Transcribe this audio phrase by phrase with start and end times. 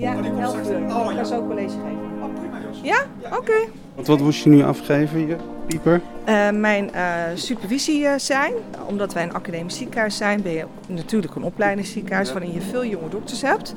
[0.00, 0.68] Ja, Oh, die komt 11 straks.
[0.68, 0.96] uur.
[0.96, 2.22] Oh, Ik ga zo college geven.
[2.22, 2.80] Oh, prima Jos.
[2.82, 3.06] Ja?
[3.36, 3.52] Oké.
[3.94, 6.00] Want wat moest je nu afgeven, je pieper?
[6.24, 8.52] Eh, mijn eh, supervisie eh, zijn,
[8.86, 13.08] omdat wij een academisch ziekenhuis zijn, ben je natuurlijk een opleidingsziekenhuis waarin je veel jonge
[13.08, 13.74] dokters hebt.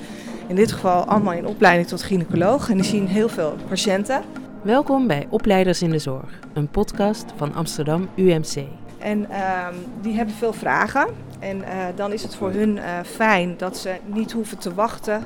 [0.47, 4.21] In dit geval allemaal in opleiding tot gynaecoloog en die zien heel veel patiënten.
[4.62, 8.63] Welkom bij Opleiders in de Zorg, een podcast van Amsterdam UMC.
[8.99, 11.08] En ehm, die hebben veel vragen.
[11.44, 15.23] En eh, dan is het voor hun eh, fijn dat ze niet hoeven te wachten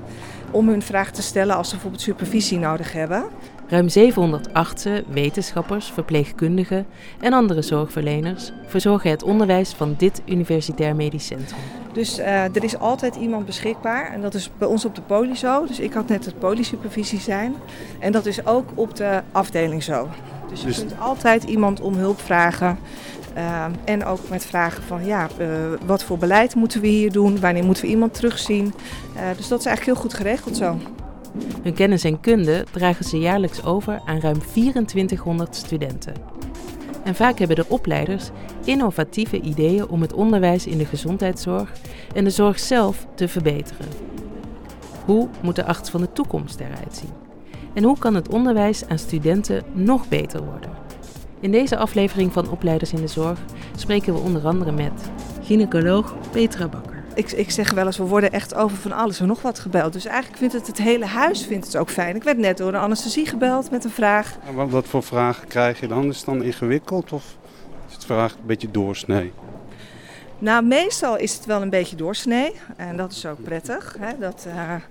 [0.51, 3.25] om hun vraag te stellen als ze bijvoorbeeld supervisie nodig hebben.
[3.67, 6.85] Ruim 700 artsen, wetenschappers, verpleegkundigen
[7.19, 11.59] en andere zorgverleners verzorgen het onderwijs van dit Universitair Medisch Centrum.
[11.93, 15.35] Dus eh, er is altijd iemand beschikbaar en dat is bij ons op de poli
[15.35, 15.65] zo.
[15.65, 17.55] Dus ik had net het polysupervisie zijn
[17.99, 20.07] en dat is ook op de afdeling zo.
[20.49, 22.77] Dus je Dus- kunt altijd iemand om hulp vragen.
[23.37, 25.47] Eh, en ook met vragen van ja, eh,
[25.85, 27.39] wat voor beleid moeten we hier doen?
[27.39, 28.73] Wanneer moeten we iemand terugzien?
[29.15, 30.77] Eh, dus dat is eigenlijk heel goed geregeld zo.
[31.63, 36.13] Hun kennis en kunde dragen ze jaarlijks over aan ruim 2400 studenten.
[37.03, 38.29] En vaak hebben de opleiders
[38.65, 41.71] innovatieve ideeën om het onderwijs in de gezondheidszorg
[42.15, 43.87] en de zorg zelf te verbeteren.
[45.05, 47.13] Hoe moet de arts van de toekomst eruit zien?
[47.73, 50.86] En hoe kan het onderwijs aan studenten nog beter worden?
[51.39, 53.39] In deze aflevering van Opleiders in de Zorg
[53.75, 55.11] spreken we onder andere met
[55.43, 57.03] gynaecoloog Petra Bakker.
[57.13, 59.93] Ik, ik zeg wel eens, we worden echt over van alles en nog wat gebeld.
[59.93, 62.15] Dus eigenlijk vindt het het hele huis vindt het ook fijn.
[62.15, 64.37] Ik werd net door de anesthesie gebeld met een vraag.
[64.47, 66.07] En wat, wat voor vragen krijg je dan?
[66.07, 67.37] Is het dan ingewikkeld of
[67.87, 69.31] is het vraag een beetje doorsnee?
[70.39, 72.53] Nou, meestal is het wel een beetje doorsnee.
[72.75, 73.95] En dat is ook prettig.
[73.99, 74.17] Hè?
[74.19, 74.81] Dat, eh, eh,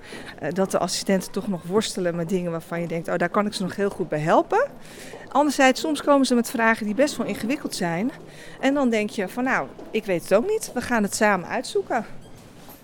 [0.54, 3.54] dat de assistenten toch nog worstelen met dingen waarvan je denkt, oh, daar kan ik
[3.54, 4.66] ze nog heel goed bij helpen.
[5.28, 8.10] Anderzijds, soms komen ze met vragen die best wel ingewikkeld zijn.
[8.60, 10.70] En dan denk je van, nou, ik weet het ook niet.
[10.74, 12.04] We gaan het samen uitzoeken.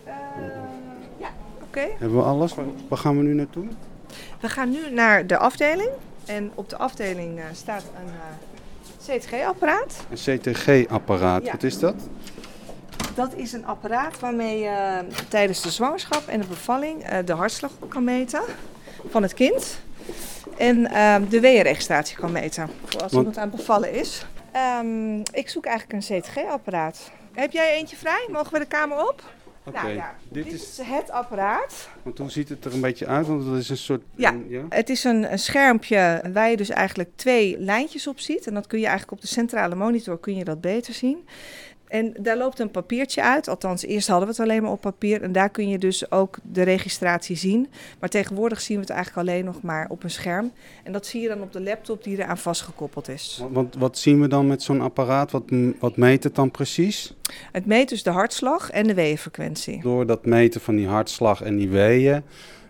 [0.05, 0.12] Eh,
[1.18, 1.28] ja,
[1.62, 1.86] oké.
[1.98, 2.55] Hebben we alles?
[2.88, 3.64] Waar, gaan we nu naartoe?
[4.40, 5.88] We gaan nu naar de afdeling.
[6.27, 8.12] En op de afdeling staat een
[9.06, 10.06] CTG-apparaat.
[10.10, 11.52] Een CTG-apparaat, Ja.
[11.52, 11.95] wat is dat?
[13.14, 17.73] Dat is een apparaat waarmee je tijdens de zwangerschap en de bevalling eh, de hartslag
[17.89, 18.42] kan meten
[19.08, 19.80] van het kind.
[20.58, 24.27] En ehm, de weeënregistratie kan meten voor als iemand aan het bevallen is.
[24.52, 27.11] Ehm, ik zoek eigenlijk een CTG-apparaat.
[27.33, 28.28] Heb jij eentje vrij?
[28.30, 29.22] Mogen we de kamer op?
[29.64, 30.78] Oké, Nou ja, dit dit is...
[30.78, 31.89] is het apparaat.
[32.02, 33.27] Want hoe ziet het er een beetje uit?
[33.27, 34.02] Want dat is een soort...
[34.14, 34.34] Ja.
[34.48, 34.62] ja?
[34.68, 38.46] Het is een, een schermpje waar je dus eigenlijk twee lijntjes op ziet.
[38.46, 41.28] En dat kun je eigenlijk op de centrale monitor kun je dat beter zien.
[41.92, 43.48] En daar loopt een papiertje uit.
[43.48, 45.23] Althans, eerst hadden we het alleen maar op papier.
[45.23, 47.69] En daar kun je dus ook de registratie zien.
[48.01, 50.52] Maar tegenwoordig zien we het eigenlijk alleen nog maar op een scherm.
[50.85, 53.45] En dat zie je dan op de laptop die eraan vastgekoppeld is.
[53.51, 55.31] Want, wat zien we dan met zo'n apparaat?
[55.31, 55.42] Wat,
[55.79, 57.14] wat meet het dan precies?
[57.52, 59.81] Het meet dus de hartslag en de weeënfrequentie.
[59.81, 62.23] Door dat meten van die hartslag en die weeën...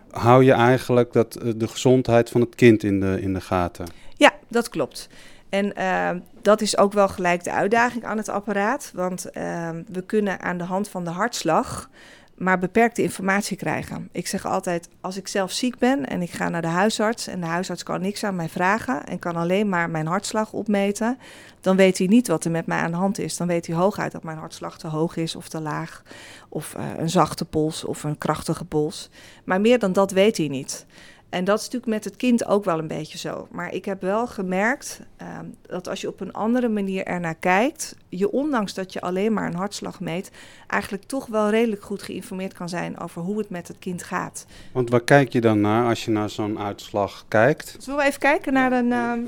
[0.09, 3.85] hou je eigenlijk dat, eh, de gezondheid van het kind in de, in de gaten.
[4.17, 5.09] Ja, dat klopt.
[5.53, 6.09] En eh,
[6.41, 8.91] dat is ook wel gelijk de uitdaging aan het apparaat.
[8.93, 11.89] Want eh, we kunnen aan de hand van de hartslag
[12.37, 14.09] maar beperkte informatie krijgen.
[14.11, 17.27] Ik zeg altijd, als ik zelf ziek ben en ik ga naar de huisarts...
[17.27, 21.17] en de huisarts kan niks aan mij vragen en kan alleen maar mijn hartslag opmeten...
[21.61, 23.37] dan weet hij niet wat er met mij aan de hand is.
[23.37, 26.03] Dan weet hij hooguit dat mijn hartslag te hoog is of te laag...
[26.49, 29.09] of eh, een zachte pols of een krachtige pols.
[29.43, 30.85] Maar meer dan dat weet hij niet.
[31.33, 33.47] En dat is natuurlijk met het kind ook wel een beetje zo.
[33.51, 37.95] Maar ik heb wel gemerkt ehm, dat als je op een andere manier ernaar kijkt,
[38.09, 40.31] je ondanks dat je alleen maar een hartslag meet,
[40.67, 44.45] eigenlijk toch wel redelijk goed geïnformeerd kan zijn over hoe het met het kind gaat.
[44.71, 47.75] Want waar kijk je dan naar als je naar zo'n uitslag kijkt?
[47.79, 49.23] Zullen we even kijken naar een, ehm,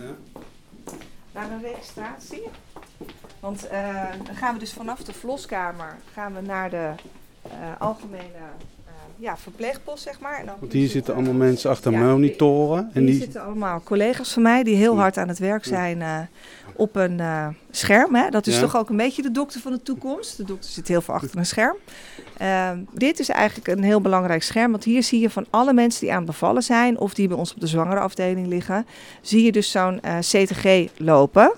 [1.32, 2.44] naar een registratie?
[3.40, 6.92] Want eh, dan gaan we dus vanaf de verloskamer gaan we naar de
[7.42, 8.40] eh, algemene
[9.18, 10.40] ja, verpleegpost, zeg maar.
[10.40, 12.90] En dan Want hier zitten allemaal mensen achter Ja, monitoren.
[12.94, 16.02] En Hier die, zitten allemaal collega's van mij die heel hard aan het werk zijn
[16.02, 16.20] eh,
[16.76, 18.16] op een eh, scherm.
[18.16, 18.30] Hè?
[18.30, 18.62] Dat is Ja.
[18.62, 20.38] toch ook een beetje de dokter van de toekomst.
[20.38, 21.76] De dokter zit heel veel achter een scherm.
[22.38, 26.00] Ehm, dit is eigenlijk een heel belangrijk scherm, want hier zie je van alle mensen
[26.02, 28.86] die aan het bevallen zijn of die bij ons op de zwangere afdeling liggen,
[29.22, 31.54] zie je dus zo'n eh, CTG lopen.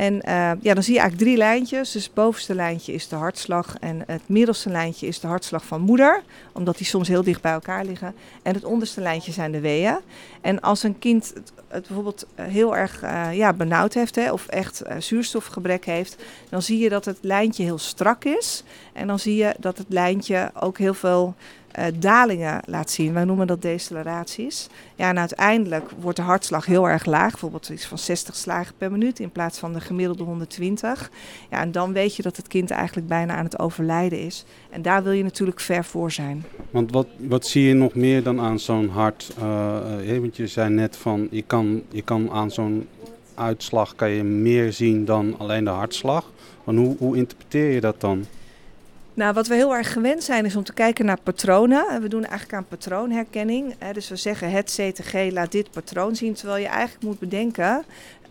[0.00, 1.92] En eh, ja, dan zie je eigenlijk drie lijntjes.
[1.92, 5.80] Dus het bovenste lijntje is de hartslag en het middelste lijntje is de hartslag van
[5.80, 8.14] moeder, omdat die soms heel dicht bij elkaar liggen.
[8.42, 9.98] En het onderste lijntje zijn de weeën.
[10.40, 11.32] En als een kind
[11.68, 16.16] het, bijvoorbeeld eh, heel erg eh, ja, benauwd heeft hè, of echt zuurstofgebrek heeft,
[16.48, 18.64] dan zie je dat het lijntje heel strak is.
[18.92, 21.34] En dan zie je dat het lijntje ook heel veel
[21.80, 23.12] uh, dalingen laat zien.
[23.12, 24.68] Wij noemen dat deceleraties.
[24.94, 27.30] Ja, en uiteindelijk wordt de hartslag heel erg laag.
[27.30, 31.10] Bijvoorbeeld iets van 60 slagen per minuut in plaats van de gemiddelde 120.
[31.50, 34.44] Ja, en dan weet je dat het kind eigenlijk bijna aan het overlijden is.
[34.70, 36.44] En daar wil je natuurlijk ver voor zijn.
[36.70, 39.32] Want wat, wat zie je nog meer dan aan zo'n hart?
[39.38, 42.88] Uh, want je zei net van, je kan, je kan aan zo'n
[43.34, 46.30] uitslag kan je meer zien dan alleen de hartslag.
[46.64, 48.24] Maar hoe, hoe interpreteer je dat dan?
[49.14, 52.02] Nou, wat we heel erg gewend zijn is om te kijken naar patronen.
[52.02, 53.74] We doen eigenlijk aan patroonherkenning.
[53.92, 56.34] Dus we zeggen het CTG laat dit patroon zien.
[56.34, 57.84] Terwijl je eigenlijk moet bedenken,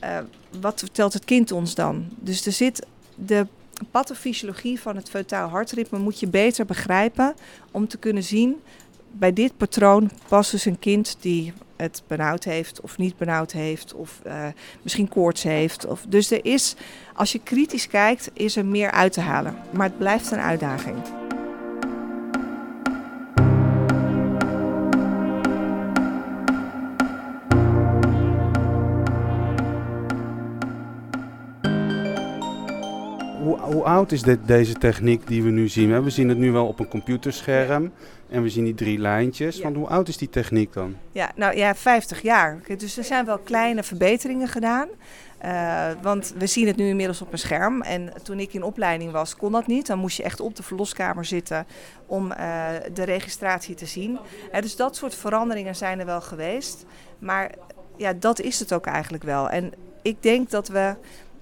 [0.04, 0.18] uh,
[0.60, 2.08] wat vertelt het kind ons dan?
[2.20, 2.86] Dus er zit
[3.16, 3.48] de
[3.92, 7.34] pathofysiologie van het feutaal hartritme moet je beter begrijpen
[7.72, 8.62] om te kunnen zien
[9.12, 13.94] bij dit patroon past dus een kind die het benauwd heeft of niet benauwd heeft
[13.94, 14.46] of uh,
[14.82, 15.86] misschien koorts heeft.
[15.86, 16.76] Of, dus er is,
[17.14, 19.56] als je kritisch kijkt, is er meer uit te halen.
[19.72, 21.19] Maar het blijft een uitdaging.
[33.80, 36.04] Hoe, oud is dit, deze techniek die we nu zien?
[36.04, 37.92] We zien het nu wel op een computerscherm.
[38.30, 39.56] En we zien die drie lijntjes.
[39.56, 39.62] Ja.
[39.62, 40.96] Van hoe oud is die techniek dan?
[41.12, 42.60] Ja, nou ja, 50 jaar.
[42.78, 44.88] Dus er zijn wel kleine verbeteringen gedaan.
[45.46, 47.82] Uh, want we zien het nu inmiddels op een scherm.
[47.82, 49.88] En toen ik in opleiding was, kon dat niet.
[49.88, 51.66] Dan moest je echt op de verloskamer zitten
[52.06, 54.20] om uh, de registratie te zien.
[54.54, 56.86] Uh, dus dat soort veranderingen zijn er wel geweest.
[57.20, 57.52] Maar
[57.98, 59.50] ja, dat is het ook eigenlijk wel.
[59.50, 60.96] En ik denk dat we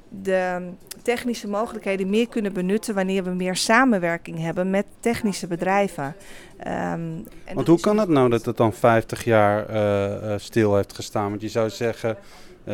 [0.09, 0.69] de
[1.01, 6.15] technische mogelijkheden meer kunnen benutten wanneer we meer samenwerking hebben met technische bedrijven.
[6.93, 7.23] Um,
[7.53, 11.29] Want hoe kan het nou dat het dan 50 jaar uh, stil heeft gestaan?
[11.29, 12.17] Want je zou zeggen,
[12.67, 12.73] uh,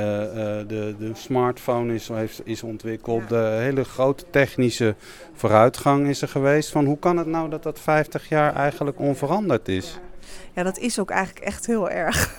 [0.68, 3.28] de, de smartphone is, heeft, is ontwikkeld, ja.
[3.28, 4.96] de hele grote technische
[5.34, 6.70] vooruitgang is er geweest.
[6.70, 10.00] Van hoe kan het nou dat dat 50 jaar eigenlijk onveranderd is?
[10.20, 12.32] Ja, ja dat is ook eigenlijk echt heel erg.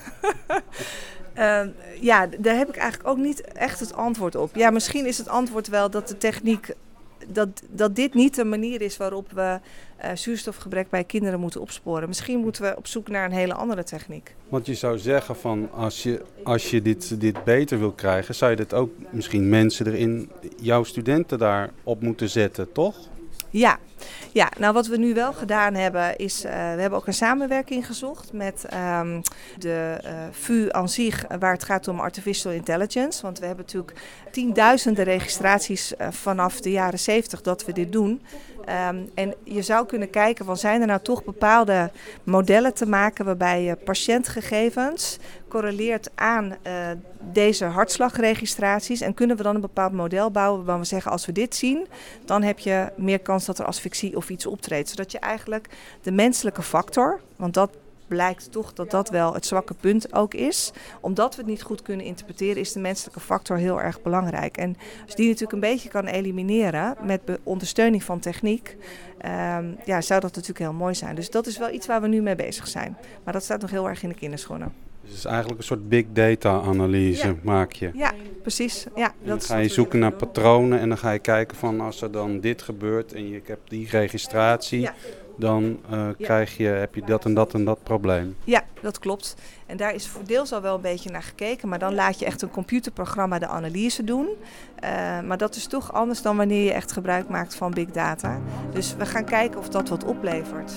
[1.38, 1.60] Uh,
[2.00, 4.54] ja, daar heb ik eigenlijk ook niet echt het antwoord op.
[4.54, 6.74] Ja, misschien is het antwoord wel dat de techniek.
[7.26, 9.60] Dat, dat dit niet de manier is waarop we
[10.04, 12.08] uh, zuurstofgebrek bij kinderen moeten opsporen.
[12.08, 14.34] Misschien moeten we op zoek naar een hele andere techniek.
[14.48, 18.50] Want je zou zeggen van als je, als je dit, dit beter wil krijgen, zou
[18.50, 20.30] je dit ook misschien mensen erin,
[20.60, 22.96] jouw studenten daar op moeten zetten, toch?
[23.54, 23.78] Ja.
[24.32, 27.86] ja, nou wat we nu wel gedaan hebben is, uh, we hebben ook een samenwerking
[27.86, 28.66] gezocht met
[28.98, 29.22] um,
[29.58, 33.22] de uh, VU aan zich, waar het gaat om artificial intelligence.
[33.22, 38.22] Want we hebben natuurlijk tienduizenden registraties vanaf de jaren 70 dat we dit doen.
[38.68, 41.90] Um, en je zou kunnen kijken van zijn er nou toch bepaalde
[42.24, 45.18] modellen te maken waarbij je patiëntgegevens
[45.48, 46.72] correleert aan uh,
[47.20, 49.00] deze hartslagregistraties.
[49.00, 51.86] En kunnen we dan een bepaald model bouwen waarvan we zeggen als we dit zien,
[52.24, 54.88] dan heb je meer kans dat er asfixie of iets optreedt.
[54.88, 55.68] Zodat je eigenlijk
[56.02, 57.70] de menselijke factor, want dat
[58.06, 60.72] blijkt toch dat dat wel het zwakke punt ook is.
[61.00, 64.56] Omdat we het niet goed kunnen interpreteren, is de menselijke factor heel erg belangrijk.
[64.56, 68.76] En als je die natuurlijk een beetje kan elimineren met ondersteuning van techniek,
[69.58, 71.14] um, ja, zou dat natuurlijk heel mooi zijn.
[71.14, 72.96] Dus dat is wel iets waar we nu mee bezig zijn.
[73.24, 74.72] Maar dat staat nog heel erg in de kinderschoenen.
[75.04, 77.34] Dus het is eigenlijk een soort big data analyse ja.
[77.42, 77.90] maak je.
[77.94, 78.12] Ja,
[78.42, 78.86] precies.
[78.94, 82.02] Ja, en dan ga je zoeken naar patronen en dan ga je kijken van als
[82.02, 84.94] er dan dit gebeurt en je hebt die registratie, ja.
[85.36, 86.14] Dan uh, ja.
[86.18, 88.36] krijg je, heb je dat en dat en dat probleem.
[88.44, 89.36] Ja, dat klopt.
[89.66, 92.24] En daar is voor deels al wel een beetje naar gekeken, maar dan laat je
[92.24, 94.28] echt een computerprogramma de analyse doen.
[94.84, 98.40] Uh, maar dat is toch anders dan wanneer je echt gebruik maakt van big data.
[98.72, 100.72] Dus we gaan kijken of dat wat oplevert.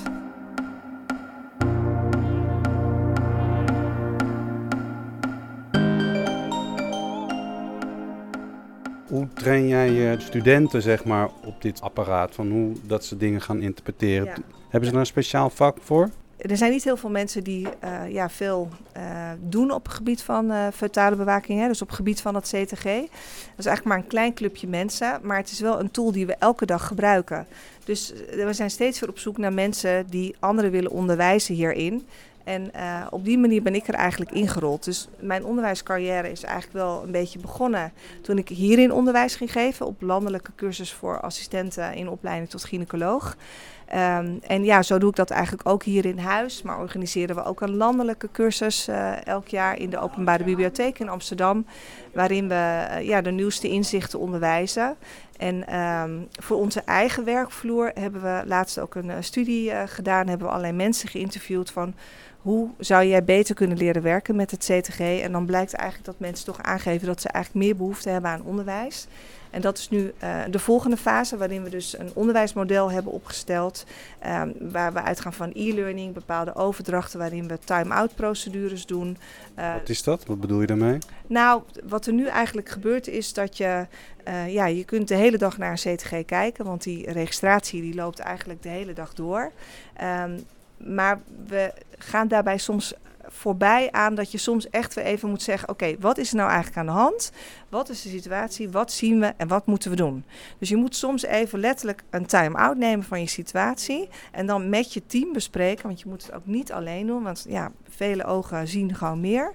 [9.08, 13.42] Hoe train jij je studenten zeg maar, op dit apparaat, van hoe dat ze dingen
[13.42, 14.26] gaan interpreteren?
[14.26, 14.36] Ja.
[14.70, 16.10] Hebben ze er een speciaal vak voor?
[16.38, 20.22] Er zijn niet heel veel mensen die uh, ja, veel uh, doen op het gebied
[20.22, 22.84] van uh, fetale bewaking, hè, dus op het gebied van het CTG.
[22.84, 26.26] Dat is eigenlijk maar een klein clubje mensen, maar het is wel een tool die
[26.26, 27.48] we elke dag gebruiken.
[27.84, 32.08] Dus we zijn steeds weer op zoek naar mensen die anderen willen onderwijzen hierin.
[32.48, 34.84] En uh, op die manier ben ik er eigenlijk ingerold.
[34.84, 39.86] Dus mijn onderwijscarrière is eigenlijk wel een beetje begonnen toen ik hierin onderwijs ging geven.
[39.86, 43.36] Op landelijke cursus voor assistenten in opleiding tot gynaecoloog.
[43.96, 46.62] Um, en ja, zo doe ik dat eigenlijk ook hier in huis.
[46.62, 51.10] Maar organiseren we ook een landelijke cursus uh, elk jaar in de Openbare Bibliotheek in
[51.10, 51.66] Amsterdam.
[52.14, 54.96] Waarin we uh, ja, de nieuwste inzichten onderwijzen.
[55.38, 60.28] En um, voor onze eigen werkvloer hebben we laatst ook een uh, studie gedaan.
[60.28, 61.94] Hebben we allerlei mensen geïnterviewd van
[62.38, 65.00] hoe zou jij beter kunnen leren werken met het CTG?
[65.00, 68.44] En dan blijkt eigenlijk dat mensen toch aangeven dat ze eigenlijk meer behoefte hebben aan
[68.44, 69.08] onderwijs.
[69.58, 73.86] En dat is nu uh, de volgende fase, waarin we dus een onderwijsmodel hebben opgesteld.
[74.28, 79.18] Um, waar we uitgaan van e-learning, bepaalde overdrachten waarin we time-out procedures doen.
[79.60, 80.26] Uh, wat is dat?
[80.26, 80.98] Wat bedoel je daarmee?
[81.28, 83.88] Nou, wat er nu eigenlijk gebeurt is dat je,
[84.28, 87.96] uh, ja, je kunt de hele dag naar een CTG kijken, want die registratie die
[87.96, 89.52] loopt eigenlijk de hele dag door.
[90.24, 90.46] Um,
[90.78, 92.94] maar we gaan daarbij soms
[93.28, 96.50] voorbij aan dat je soms echt weer even moet zeggen: Oké, wat is er nou
[96.50, 97.32] eigenlijk aan de hand?
[97.70, 98.70] Wat is de situatie?
[98.70, 100.24] Wat zien we en wat moeten we doen?
[100.58, 104.10] Dus je moet soms even letterlijk een time-out nemen van je situatie.
[104.32, 107.46] En dan met je team bespreken, want je moet het ook niet alleen doen, want
[107.50, 109.54] ja, vele ogen zien gewoon meer.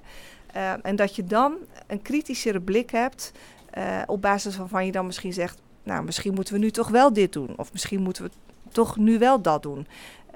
[0.57, 3.33] Uh, en dat je dan een kritischere blik hebt,
[3.79, 7.13] uh, op basis waarvan je dan misschien zegt: Nou, misschien moeten we nu toch wel
[7.13, 8.31] dit doen, of misschien moeten we
[8.73, 9.87] toch nu wel dat doen.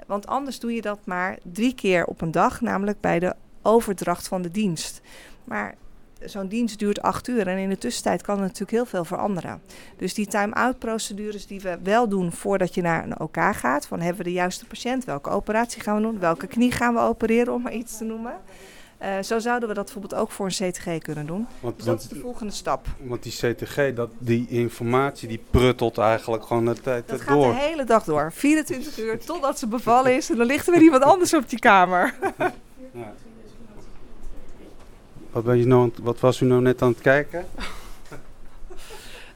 [0.07, 4.27] Want anders doe je dat maar drie keer op een dag, namelijk bij de overdracht
[4.27, 5.01] van de dienst.
[5.43, 5.75] Maar
[6.19, 9.61] zo'n dienst duurt acht uur en in de tussentijd kan er natuurlijk heel veel veranderen.
[9.97, 13.99] Dus die time-out procedures die we wel doen voordat je naar een OK gaat, van
[13.99, 17.53] hebben we de juiste patiënt, welke operatie gaan we doen, welke knie gaan we opereren,
[17.53, 18.33] om maar iets te noemen.
[19.01, 21.47] Uh, zo zouden we dat bijvoorbeeld ook voor een CTG kunnen doen.
[21.59, 22.87] Want, dus dat is de volgende stap.
[22.97, 27.27] Want die CTG, dat, die informatie, die pruttelt eigenlijk gewoon de tijd dat door.
[27.27, 28.31] Dat gaat de hele dag door.
[28.33, 30.29] 24 uur totdat ze bevallen is.
[30.29, 32.13] En dan ligt er weer iemand anders op die kamer.
[32.91, 33.13] ja.
[35.31, 37.45] wat, ben je nou, wat was u nou net aan het kijken?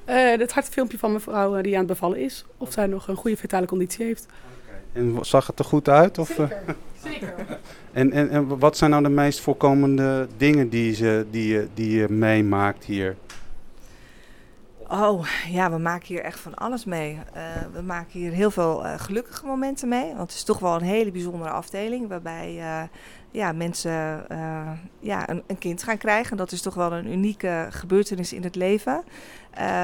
[0.09, 2.45] Uh, het hartfilmpje van mevrouw uh, die aan het bevallen is.
[2.57, 4.25] Of zij nog een goede vitale conditie heeft.
[4.65, 5.03] Okay.
[5.03, 6.17] En zag het er goed uit?
[6.17, 7.33] Of, Zeker, zeker.
[7.91, 11.97] En, en, en wat zijn nou de meest voorkomende dingen die, ze, die, je, die
[11.99, 13.15] je meemaakt hier?
[14.91, 17.13] Oh, ja, we maken hier echt van alles mee.
[17.13, 17.41] Uh,
[17.73, 20.07] we maken hier heel veel uh, gelukkige momenten mee.
[20.07, 22.07] Want het is toch wel een hele bijzondere afdeling.
[22.07, 22.81] Waarbij uh,
[23.31, 24.25] ja, mensen
[24.99, 26.37] ja, een, een, kind gaan krijgen.
[26.37, 29.03] Dat is toch wel een unieke gebeurtenis in het leven.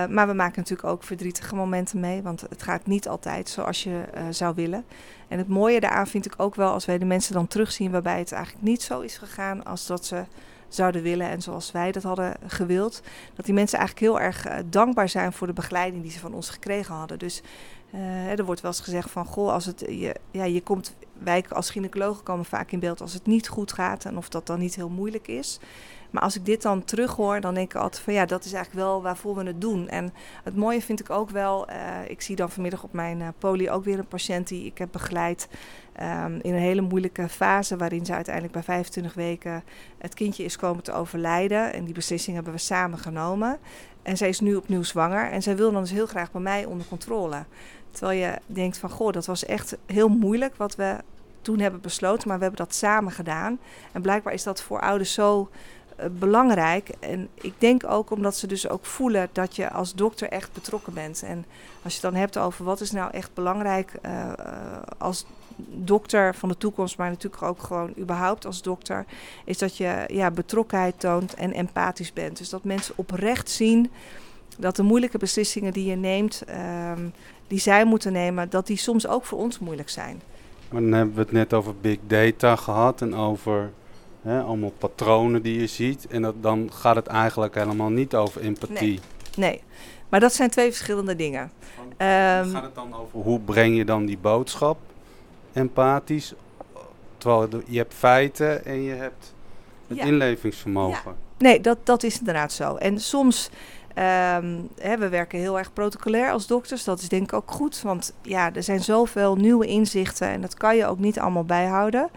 [0.09, 2.21] Maar we maken natuurlijk ook verdrietige momenten mee.
[2.21, 4.85] Want het gaat niet altijd zoals je zou willen.
[5.27, 8.19] En het mooie daaraan vind ik ook wel als wij de mensen dan terugzien waarbij
[8.19, 10.23] het eigenlijk niet zo is gegaan als dat ze
[10.67, 13.01] zouden willen en zoals wij dat hadden gewild.
[13.35, 16.33] Dat die mensen eigenlijk heel erg uh, dankbaar zijn voor de begeleiding die ze van
[16.33, 17.19] ons gekregen hadden.
[17.19, 17.41] Dus
[18.37, 21.69] er wordt wel eens gezegd van, goh, als het, je, ja, je komt, wij als
[21.69, 24.75] gynaecologen komen vaak in beeld als het niet goed gaat en of dat dan niet
[24.75, 25.59] heel moeilijk is.
[26.17, 28.85] Maar als ik dit dan terughoor, dan denk ik altijd van ja, dat is eigenlijk
[28.85, 29.89] wel waarvoor we het doen.
[29.89, 31.75] En het mooie vind ik ook wel, uh,
[32.07, 34.91] ik zie dan vanmiddag op mijn uh, poli ook weer een patiënt die ik heb
[34.91, 35.47] begeleid.
[36.01, 39.63] Um, in een hele moeilijke fase waarin ze uiteindelijk bij 25 weken
[39.97, 41.73] het kindje is komen te overlijden.
[41.73, 43.57] En die beslissing hebben we samen genomen.
[44.01, 46.65] En zij is nu opnieuw zwanger en zij wil dan dus heel graag bij mij
[46.65, 47.45] onder controle.
[47.91, 50.97] Terwijl je denkt van goh, dat was echt heel moeilijk wat we
[51.41, 53.59] toen hebben besloten, maar we hebben dat samen gedaan.
[53.91, 55.49] En blijkbaar is dat voor ouders zo
[56.11, 56.89] belangrijk.
[56.99, 60.93] En ik denk ook omdat ze dus ook voelen dat je als dokter echt betrokken
[60.93, 61.23] bent.
[61.23, 61.45] En
[61.83, 64.31] als je het dan hebt over wat is nou echt belangrijk uh,
[64.97, 65.25] als
[65.65, 69.05] dokter van de toekomst, maar natuurlijk ook gewoon überhaupt als dokter,
[69.45, 72.37] is dat je ja, betrokkenheid toont en empathisch bent.
[72.37, 73.91] Dus dat mensen oprecht zien
[74.57, 76.43] dat de moeilijke beslissingen die je neemt,
[76.95, 77.13] um,
[77.47, 80.21] die zij moeten nemen, dat die soms ook voor ons moeilijk zijn.
[80.69, 83.71] Maar dan hebben we het net over big data gehad en over
[84.27, 86.07] hè, allemaal patronen die je ziet.
[86.07, 88.99] En dat, dan gaat het eigenlijk helemaal niet over empathie.
[89.35, 89.61] Nee, nee.
[90.09, 91.41] maar dat zijn twee verschillende dingen.
[91.41, 94.77] Um, gaat het dan over hoe breng je dan die boodschap
[95.53, 96.33] empathisch?
[97.17, 99.33] Terwijl je hebt feiten en je hebt
[99.87, 100.03] het ja.
[100.03, 101.11] inlevingsvermogen.
[101.11, 101.25] Ja.
[101.37, 102.75] Nee, dat, dat is inderdaad zo.
[102.75, 103.49] En soms
[103.97, 106.83] Um, hè, we werken heel erg protocolair als dokters.
[106.83, 107.81] Dat is denk ik ook goed.
[107.81, 112.09] Want ja, er zijn zoveel nieuwe inzichten en dat kan je ook niet allemaal bijhouden.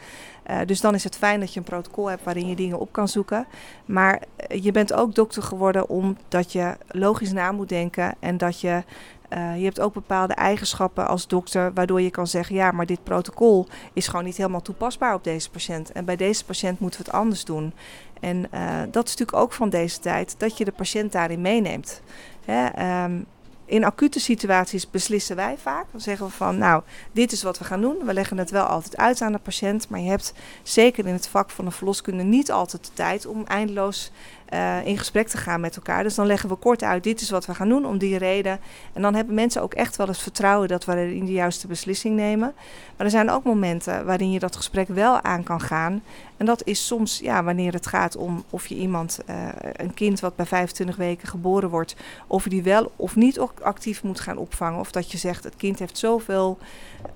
[0.50, 2.92] Uh, dus dan is het fijn dat je een protocol hebt waarin je dingen op
[2.92, 3.46] kan zoeken.
[3.84, 8.82] Maar je bent ook dokter geworden omdat je logisch na moet denken en dat je
[9.30, 13.02] uh, je hebt ook bepaalde eigenschappen als dokter, waardoor je kan zeggen: ja, maar dit
[13.02, 15.92] protocol is gewoon niet helemaal toepasbaar op deze patiënt.
[15.92, 17.72] En bij deze patiënt moeten we het anders doen.
[18.20, 22.02] En uh, dat is natuurlijk ook van deze tijd, dat je de patiënt daarin meeneemt.
[22.44, 23.26] Hè, um,
[23.70, 25.87] in acute situaties beslissen wij vaak.
[25.90, 26.82] Dan zeggen we van, nou,
[27.12, 27.96] dit is wat we gaan doen.
[28.04, 29.88] We leggen het wel altijd uit aan de patiënt.
[29.88, 30.32] Maar je hebt
[30.62, 34.12] zeker in het vak van de verloskunde niet altijd de tijd om eindeloos
[34.54, 36.02] uh, in gesprek te gaan met elkaar.
[36.02, 38.61] Dus dan leggen we kort uit, dit is wat we gaan doen om die reden.
[38.92, 42.16] En dan hebben mensen ook echt wel het vertrouwen dat we in de juiste beslissing
[42.16, 42.52] nemen.
[42.97, 46.02] Maar er zijn ook momenten waarin je dat gesprek wel aan kan gaan.
[46.37, 49.37] En dat is soms ja, wanneer het gaat om of je iemand, uh,
[49.73, 54.02] een kind wat bij 25 weken geboren wordt, of je die wel of niet actief
[54.02, 54.80] moet gaan opvangen.
[54.80, 56.59] Of dat je zegt, het kind heeft zoveel,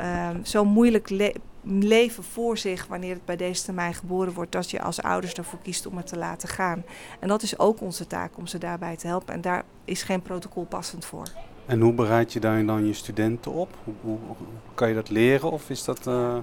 [0.00, 1.10] uh, zo moeilijk
[1.64, 5.58] leven voor zich wanneer het bij deze termijn geboren wordt, dat je als ouders ervoor
[5.62, 6.84] kiest om het te laten gaan.
[7.20, 9.34] En dat is ook onze taak om ze daarbij te helpen.
[9.34, 11.26] En daar is geen protocol passend voor.
[11.66, 13.68] En hoe bereid je daar dan je studenten op?
[14.00, 14.18] Hoe,
[14.74, 16.06] kan je dat leren of is dat...
[16.06, 16.36] Uh...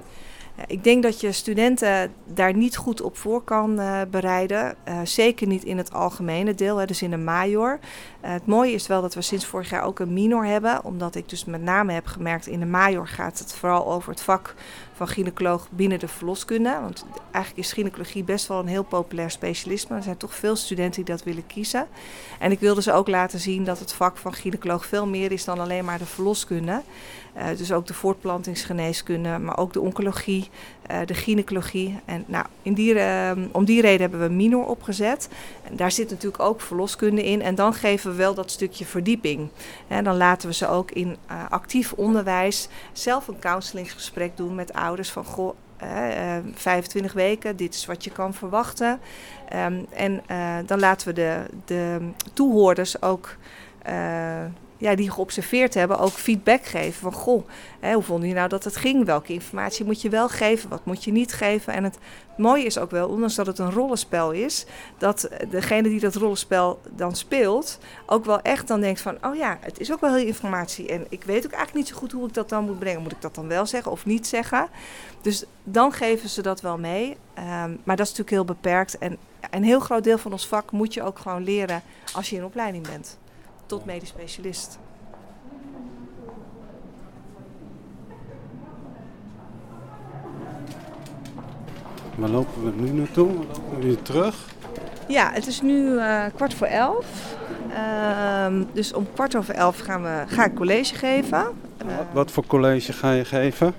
[0.68, 4.76] Ik denk dat je studenten daar niet goed op voor kan uh, bereiden.
[4.88, 7.80] Uh, zeker niet in het algemene deel, hè, dus in de major.
[8.22, 10.84] Het mooie is wel dat we sinds vorig jaar ook een minor hebben.
[10.84, 14.22] Omdat ik dus met name heb gemerkt, in de major gaat het vooral over het
[14.22, 14.54] vak
[14.94, 16.80] van gynaecoloog binnen de verloskunde.
[16.82, 19.96] Want eigenlijk is gynaecologie best wel een heel populair specialisme.
[19.96, 21.88] Er zijn toch veel studenten die dat willen kiezen.
[22.40, 25.46] En ik wilde ze ook laten zien dat het vak van gynaecoloog veel meer is
[25.46, 26.82] dan alleen maar de verloskunde.
[27.38, 30.50] Uh, dus ook de voortplantingsgeneeskunde, maar ook de oncologie,
[30.92, 32.00] uh, de gynaecologie.
[32.06, 35.30] En nou, in die, uh, om die reden hebben we minor opgezet.
[35.64, 37.42] En daar zit natuurlijk ook verloskunde in.
[37.42, 39.50] En dan geven we wel dat stukje verdieping.
[40.04, 41.18] Dan laten we ze ook in
[41.50, 45.56] actief onderwijs zelf een counselinggesprek doen met ouders van goh.
[45.84, 49.00] Uh, 25 weken, dit is wat je kan verwachten.
[49.56, 50.22] Um, en
[50.66, 52.00] dan laten we de, de
[52.34, 53.36] toehoorders ook
[54.82, 57.02] ja, die geobserveerd hebben ook feedback geven.
[57.02, 57.48] Van goh,
[57.80, 59.06] hè, hoe vonden je nou dat het ging?
[59.06, 60.70] Welke informatie moet je wel geven?
[60.70, 61.74] Wat moet je niet geven?
[61.74, 61.98] En het
[62.38, 64.66] mooie is ook wel, ondanks dat het een rollenspel is,
[64.98, 69.58] dat degene die dat rollenspel dan speelt, ook wel echt dan denkt van, oh ja,
[69.62, 70.88] het is ook wel heel informatie.
[70.88, 73.02] En ik weet ook eigenlijk niet zo goed hoe ik dat dan moet brengen.
[73.02, 74.68] Moet ik dat dan wel zeggen of niet zeggen?
[75.22, 77.10] Dus dan geven ze dat wel mee.
[77.10, 78.98] Um, maar dat is natuurlijk heel beperkt.
[78.98, 79.18] En
[79.52, 81.82] een heel groot deel van ons vak moet je ook gewoon leren
[82.14, 83.20] als je in opleiding bent
[83.72, 84.80] tot medisch specialist.
[92.16, 93.28] Waar lopen we nu naartoe?
[93.28, 94.46] Waar lopen we weer terug?
[95.08, 97.36] Ja, het is nu uh, kwart voor elf.
[97.70, 101.46] Uh, dus om kwart over elf gaan we, ga ik college geven.
[101.86, 103.74] Uh, wat, voor college ga je geven?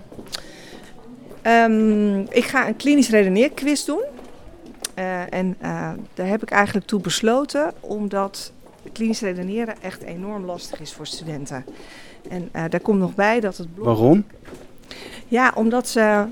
[1.43, 4.05] Um, ik ga een klinisch redeneerquiz doen.
[4.99, 5.57] Uh, en
[6.15, 8.53] daar heb ik eigenlijk toe besloten, omdat
[8.93, 11.65] klinisch redeneren echt enorm lastig is voor studenten.
[12.29, 13.87] En uh, daar komt nog bij dat het blok...
[13.87, 14.25] Waarom?
[15.29, 16.27] Ja, omdat ze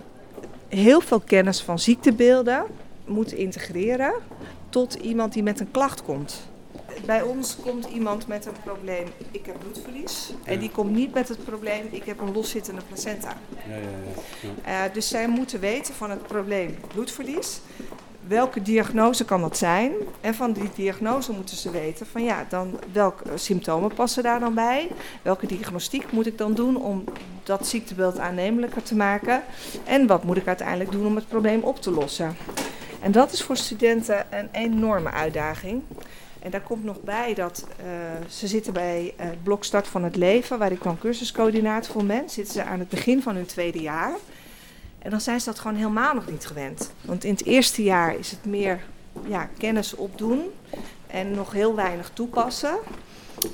[0.68, 2.64] heel veel kennis van ziektebeelden
[3.04, 4.12] moeten integreren
[4.68, 6.48] tot iemand die met een klacht komt.
[7.06, 10.32] Bij ons komt iemand met een probleem, ik heb bloedverlies.
[10.44, 13.36] En die komt niet met het probleem, ik heb een loszittende placenta.
[13.68, 13.80] Ja, ja,
[14.64, 14.86] ja.
[14.86, 17.60] Uh, dus zij moeten weten van het probleem bloedverlies
[18.30, 19.92] welke diagnose kan dat zijn?
[20.20, 24.54] En van die diagnose moeten ze weten van ja, dan welke symptomen passen daar dan
[24.54, 24.88] bij?
[25.22, 27.04] Welke diagnostiek moet ik dan doen om
[27.42, 29.42] dat ziektebeeld aannemelijker te maken?
[29.84, 32.36] En wat moet ik uiteindelijk doen om het probleem op te lossen?
[33.00, 35.82] En dat is voor studenten een enorme uitdaging.
[36.38, 37.86] En daar komt nog bij dat uh,
[38.28, 42.30] ze zitten bij het blok Start van het Leven, waar ik dan cursuscoördinator voor ben.
[42.30, 44.12] Zitten ze aan het begin van hun tweede jaar.
[45.02, 46.92] En dan zijn ze dat gewoon helemaal nog niet gewend.
[47.00, 48.80] Want in het eerste jaar is het meer
[49.26, 50.40] ja, kennis opdoen
[51.06, 52.78] en nog heel weinig toepassen.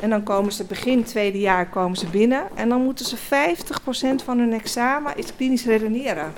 [0.00, 4.24] En dan komen ze begin tweede jaar komen ze binnen en dan moeten ze 50%
[4.24, 6.32] van hun examen is klinisch redeneren.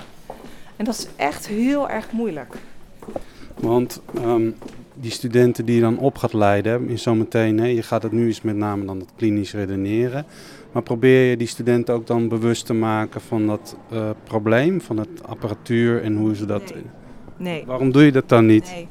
[0.75, 2.55] En dat is echt heel erg moeilijk.
[3.55, 4.55] Want um,
[4.99, 8.25] die studenten die je dan op gaat leiden, is zometeen, hè, je gaat het nu
[8.25, 10.25] eens met name dan het klinisch redeneren.
[10.71, 14.97] Maar probeer je die studenten ook dan bewust te maken van dat uh, probleem, van
[14.97, 16.73] het apparatuur en hoe ze dat.
[16.73, 16.83] Nee.
[17.37, 17.65] nee.
[17.65, 18.71] Waarom doe je dat dan niet?
[18.71, 18.87] Nee.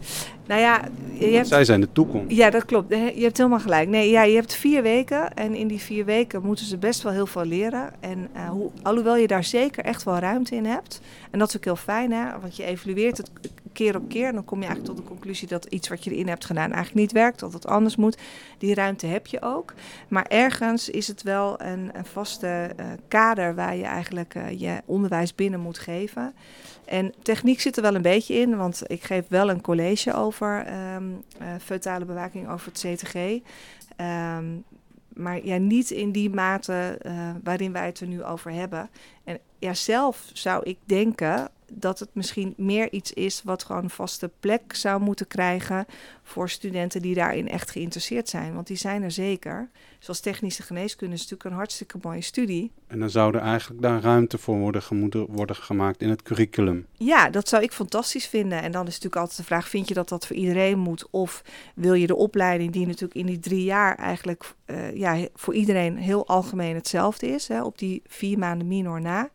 [0.49, 1.49] Nou ja, je hebt...
[1.49, 2.37] zij zijn de toekomst.
[2.37, 2.89] Ja, dat klopt.
[2.95, 3.89] Je hebt helemaal gelijk.
[3.89, 7.13] Nee, ja, je hebt vier weken en in die vier weken moeten ze best wel
[7.13, 7.93] heel veel leren.
[8.01, 11.01] En uh, hoe, alhoewel je daar zeker echt wel ruimte in hebt.
[11.31, 12.41] En dat is ook heel fijn, hè?
[12.41, 13.31] want je evalueert het
[13.73, 14.27] keer op keer.
[14.27, 16.73] En dan kom je eigenlijk tot de conclusie dat iets wat je erin hebt gedaan
[16.73, 18.19] eigenlijk niet werkt, dat het anders moet.
[18.59, 19.75] Die ruimte heb je ook.
[20.09, 24.81] Maar ergens is het wel een, een vaste uh, kader waar je eigenlijk uh, je
[24.85, 26.35] onderwijs binnen moet geven.
[26.89, 30.67] En techniek zit er wel een beetje in, want ik geef wel een college over
[30.95, 33.15] um, uh, feutale bewaking over het CTG.
[34.01, 34.65] Um,
[35.09, 38.91] maar ja, niet in die mate uh, waarin wij het er nu over hebben.
[39.25, 43.91] En ja, zelf zou ik denken dat het misschien meer iets is wat gewoon een
[43.91, 45.87] vaste plek zou moeten krijgen
[46.23, 48.55] voor studenten die daarin echt geïnteresseerd zijn.
[48.55, 49.69] Want die zijn er zeker.
[49.99, 52.71] Zoals technische geneeskunde is natuurlijk een hartstikke mooie studie.
[52.87, 56.87] En dan zou er eigenlijk daar ruimte voor worden, moeten worden gemaakt in het curriculum.
[56.93, 58.63] Ja, dat zou ik fantastisch vinden.
[58.63, 61.07] En dan is natuurlijk altijd de vraag, vind je dat dat voor iedereen moet?
[61.11, 61.43] Of
[61.75, 65.97] wil je de opleiding die natuurlijk in die drie jaar eigenlijk uh, ja, voor iedereen
[65.97, 69.31] heel algemeen hetzelfde is, hè, op die vier maanden minor na.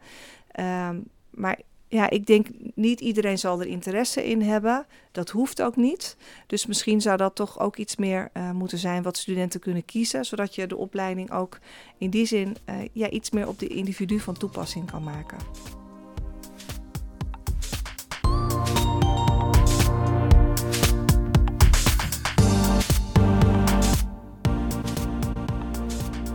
[0.90, 1.60] Um, maar
[1.94, 4.86] ja, ik denk niet iedereen zal er interesse in hebben.
[5.12, 6.18] Dat hoeft ook niet.
[6.48, 10.26] Dus misschien zou dat toch ook iets meer uh, moeten zijn wat studenten kunnen kiezen,
[10.26, 11.60] zodat je de opleiding ook
[11.98, 15.38] in die zin uh, ja, iets meer op de individu van toepassing kan maken.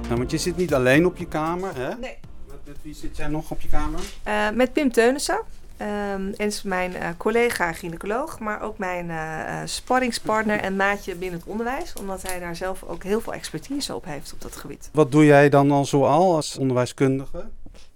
[0.09, 1.95] want je zit niet alleen op je kamer, hè?
[1.95, 2.28] Nee.
[2.69, 4.01] Met, wie zit jij nog op je kamer?
[4.29, 5.35] Uh, met Pim Teunissen.
[5.35, 11.39] Um, en is mijn uh, collega gynaecoloog, maar ook mijn uh, sparringspartner en maatje binnen
[11.39, 11.93] het onderwijs.
[11.93, 14.91] Omdat hij daar zelf ook heel veel expertise op heeft op dat gebied.
[14.93, 17.45] Wat doe jij dan al zoal als onderwijskundige?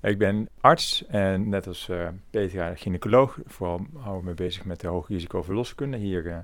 [0.01, 3.39] Ik ben arts en net als uh, Petra gynaecoloog.
[3.47, 6.37] Vooral hou ik me bezig met de hoge risico verloskunde hier uh,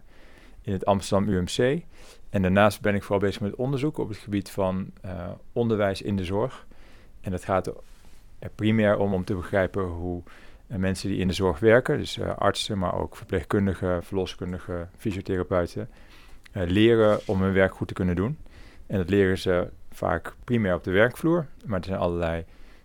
[0.63, 1.83] in het Amsterdam UMC.
[2.31, 6.17] En daarnaast ben ik vooral bezig met onderzoek op het gebied van uh, onderwijs in
[6.17, 6.67] de zorg.
[7.21, 7.73] En dat gaat
[8.39, 10.23] er primair om om te begrijpen hoe
[10.67, 15.89] mensen die in de zorg werken, dus artsen, maar ook verpleegkundigen, verloskundigen, fysiotherapeuten,
[16.53, 18.39] leren om hun werk goed te kunnen doen.
[18.87, 22.45] En dat leren ze vaak primair op de werkvloer, maar er zijn allerlei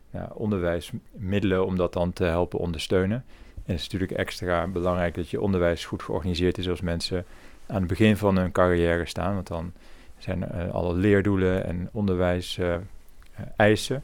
[0.09, 3.23] ja, onderwijsmiddelen om dat dan te helpen ondersteunen.
[3.55, 7.25] En het is natuurlijk extra belangrijk dat je onderwijs goed georganiseerd is als mensen
[7.67, 9.33] aan het begin van hun carrière staan.
[9.33, 9.73] Want dan
[10.17, 12.83] zijn uh, alle leerdoelen en onderwijseisen
[13.95, 14.01] uh,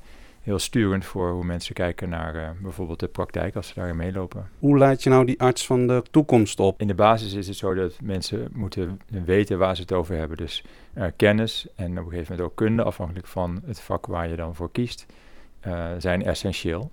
[0.50, 4.50] heel sturend voor hoe mensen kijken naar uh, bijvoorbeeld de praktijk als ze daarin meelopen.
[4.60, 6.82] Hoe laat je nou die arts van de toekomst op?
[6.82, 10.38] In de basis is het zo dat mensen moeten weten waar ze het over hebben.
[10.38, 10.64] Dus
[11.16, 14.56] kennis en op een gegeven moment ook kunde, afhankelijk van het vak waar je dan
[14.56, 15.06] voor kiest
[15.68, 16.92] uh, zijn essentieel.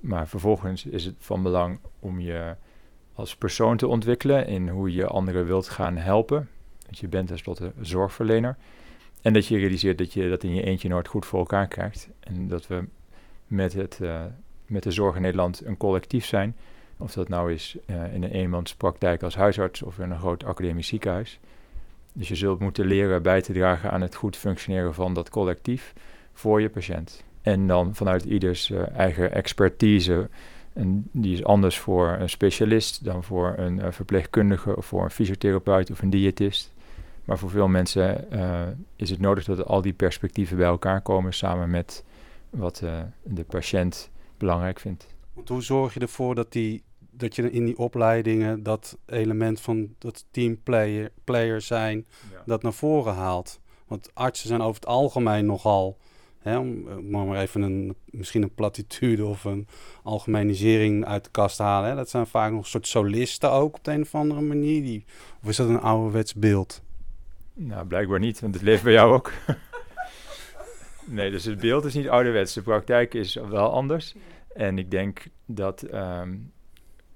[0.00, 2.54] Maar vervolgens is het van belang om je
[3.14, 6.48] als persoon te ontwikkelen in hoe je anderen wilt gaan helpen.
[6.84, 8.56] Want je bent tenslotte zorgverlener.
[9.22, 12.08] En dat je realiseert dat je dat in je eentje nooit goed voor elkaar krijgt.
[12.20, 12.84] En dat we
[13.48, 14.22] met, het, uh,
[14.66, 16.56] met de zorg in Nederland een collectief zijn.
[16.96, 20.86] Of dat nou is uh, in een eenmanspraktijk als huisarts of in een groot academisch
[20.86, 21.40] ziekenhuis.
[22.12, 25.92] Dus je zult moeten leren bij te dragen aan het goed functioneren van dat collectief
[26.32, 27.24] voor je patiënt.
[27.42, 30.28] En dan vanuit ieders uh, eigen expertise.
[30.72, 35.90] En die is anders voor een specialist dan voor een verpleegkundige of voor een fysiotherapeut
[35.90, 36.72] of een diëtist.
[37.24, 38.28] Maar voor veel mensen
[38.96, 42.04] is het nodig dat al die perspectieven bij elkaar komen samen met
[42.50, 42.76] wat
[43.22, 45.06] de patiënt belangrijk vindt.
[45.34, 49.94] Want hoe zorg je ervoor dat, die, dat je in die opleidingen dat element van
[49.98, 52.42] dat teamplayer player zijn, ja.
[52.46, 53.60] dat naar voren haalt?
[53.86, 55.98] Want artsen zijn over het algemeen nogal
[56.38, 59.66] Hè, om eh, maar even een, misschien een platitude of een
[60.02, 61.88] algemenisering uit de kast te halen.
[61.88, 61.96] Hè.
[61.96, 64.82] Dat zijn vaak nog een soort solisten ook op de een of andere manier.
[64.82, 65.04] Die,
[65.42, 66.82] of is dat een ouderwets beeld?
[67.54, 69.32] Nou, blijkbaar niet, want het leeft bij jou ook.
[71.08, 72.54] nee, dus het beeld is niet ouderwets.
[72.54, 74.14] De praktijk is wel anders.
[74.54, 76.52] En ik denk dat um,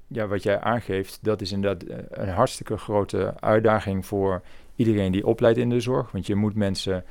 [0.07, 4.42] ja, wat jij aangeeft, dat is inderdaad eh, een hartstikke grote uitdaging voor
[4.76, 6.11] iedereen die opleidt in de zorg.
[6.11, 7.05] Want je moet mensen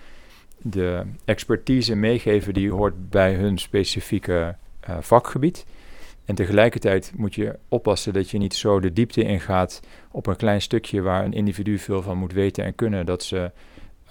[0.58, 4.56] de expertise meegeven die hoort bij hun specifieke
[4.90, 5.66] uh, vakgebied.
[6.26, 10.62] En tegelijkertijd moet je oppassen dat je niet zo de diepte ingaat op een klein
[10.62, 13.52] stukje waar een individu veel van moet weten en kunnen, dat ze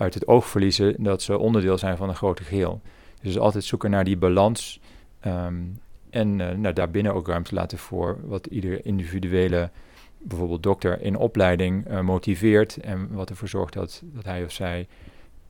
[0.01, 2.81] uit het oog verliezen dat ze onderdeel zijn van een grote geheel.
[3.23, 4.81] Dus altijd zoeken naar die balans
[5.27, 9.71] um, en uh, nou, daarbinnen ook ruimte laten voor wat iedere individuele,
[10.19, 14.87] bijvoorbeeld dokter in opleiding, uh, motiveert en wat ervoor zorgt dat, dat hij of zij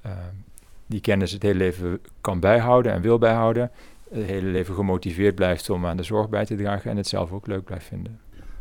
[0.06, 0.12] uh,
[0.86, 3.70] die kennis het hele leven kan bijhouden en wil bijhouden.
[4.10, 7.32] Het hele leven gemotiveerd blijft om aan de zorg bij te dragen en het zelf
[7.32, 8.20] ook leuk blijft vinden.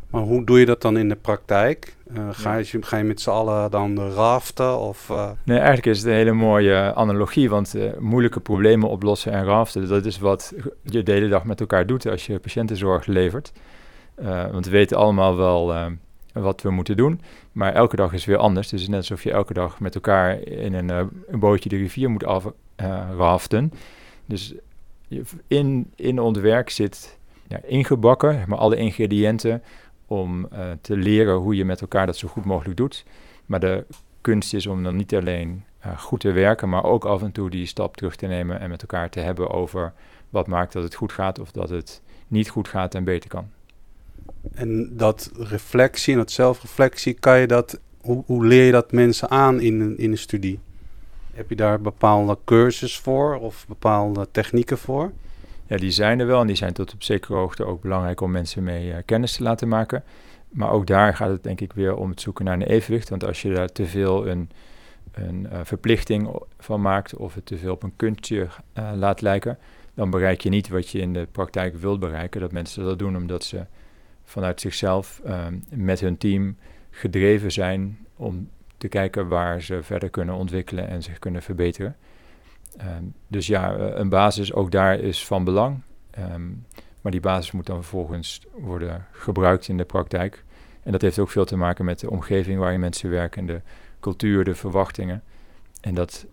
[0.10, 1.96] Maar hoe doe je dat dan in de praktijk?
[2.14, 4.80] Uh, ga, je, ga je met z'n allen dan raften?
[4.80, 5.30] Of, uh...
[5.44, 9.88] Nee, eigenlijk is het een hele mooie analogie, want uh, moeilijke problemen oplossen en raften,
[9.88, 13.52] dat is wat je de hele dag met elkaar doet als je patiëntenzorg levert.
[14.52, 15.74] want we weten allemaal wel
[16.34, 17.22] wat we moeten doen.
[17.52, 18.70] Maar elke dag is weer anders.
[18.70, 20.90] Dus het is net alsof je elke dag met elkaar in een,
[21.28, 23.74] een bootje de rivier moet afraften.
[24.26, 24.54] Dus
[25.48, 27.18] in, in ons werk zit
[27.48, 29.64] ja, ingebakken, maar alle ingrediënten
[30.10, 33.06] om uh, te leren hoe je met elkaar dat zo goed mogelijk doet.
[33.46, 33.86] Maar de
[34.22, 37.50] kunst is om dan niet alleen uh, goed te werken, maar ook af en toe
[37.50, 39.94] die stap terug te nemen en met elkaar te hebben over
[40.30, 43.50] wat maakt dat het goed gaat of dat het niet goed gaat en beter kan.
[44.54, 49.30] En dat reflectie en dat zelfreflectie, kan je dat, hoe, hoe leer je dat mensen
[49.30, 50.60] aan in in een studie?
[51.34, 55.12] Heb je daar bepaalde cursus voor of bepaalde technieken voor?
[55.70, 58.32] Ja, die zijn er wel en die zijn tot op zekere hoogte ook belangrijk om
[58.32, 60.04] mensen mee uh, kennis te laten maken.
[60.50, 63.10] Maar ook daar gaat het denk ik weer om het zoeken naar een evenwicht.
[63.10, 64.50] Want als je daar te veel een,
[65.12, 69.58] een uh, verplichting van maakt of het te veel op een kunstje uh, laat lijken,
[69.94, 72.42] dan bereik je niet wat je in de praktijk wilt bereiken.
[72.42, 73.66] Dat mensen dat doen omdat ze
[74.24, 76.58] vanuit zichzelf ehm, met hun team
[76.90, 81.96] gedreven zijn om te kijken waar ze verder kunnen ontwikkelen en zich kunnen verbeteren.
[82.78, 85.82] Ehm, dus ja, eh, een basis ook daar is van belang.
[86.20, 86.66] Um,
[87.02, 90.44] maar die basis moet dan vervolgens worden gebruikt in de praktijk.
[90.84, 93.62] En dat heeft ook veel te maken met de omgeving waarin mensen werken, de
[94.00, 95.24] cultuur, de verwachtingen.
[95.82, 96.26] En dat,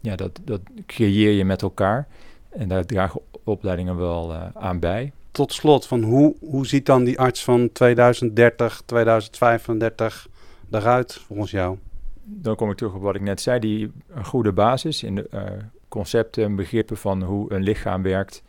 [0.00, 2.08] ja, dat, dat creëer je met elkaar.
[2.48, 5.12] En daar dragen opleidingen wel aan bij.
[5.30, 10.28] Tot slot, van hoe, hoe ziet dan die arts van 2030, 2035
[10.70, 11.78] eruit volgens jou?
[12.22, 15.58] Dan kom ik terug op wat ik net zei, die een goede basis in de
[15.88, 18.42] concepten en begrippen van hoe een lichaam werkt.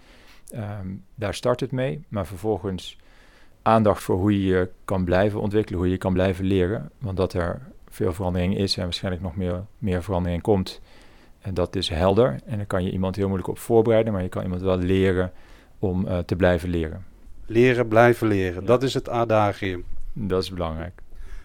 [0.49, 2.97] Ehm, daar start het mee, maar vervolgens
[3.61, 6.89] aandacht voor hoe je je kan blijven ontwikkelen, hoe je kan blijven leren.
[6.97, 10.81] Want dat er veel verandering is en waarschijnlijk nog meer, meer verandering komt.
[11.41, 12.39] En dat is helder.
[12.45, 15.31] En daar kan je iemand heel moeilijk op voorbereiden, maar je kan iemand wel leren
[15.79, 17.05] om uh, te blijven leren.
[17.45, 18.65] Leren, blijven leren.
[18.65, 19.83] Dat is het adagium.
[20.13, 21.01] Dat is belangrijk.